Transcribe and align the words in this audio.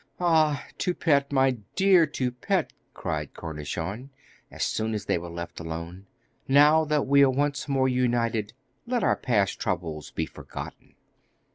'Ah, 0.19 0.65
Toupette: 0.79 1.31
my 1.31 1.59
dear 1.75 2.07
Toupette!' 2.07 2.73
cried 2.95 3.35
Cornichon, 3.35 4.09
as 4.49 4.63
soon 4.63 4.95
as 4.95 5.05
they 5.05 5.19
were 5.19 5.29
left 5.29 5.59
alone; 5.59 6.07
'now 6.47 6.83
that 6.85 7.05
we 7.05 7.21
are 7.23 7.29
once 7.29 7.67
more 7.69 7.87
united, 7.87 8.51
let 8.87 9.03
our 9.03 9.15
past 9.15 9.59
troubles 9.59 10.09
be 10.09 10.25
forgotten. 10.25 10.95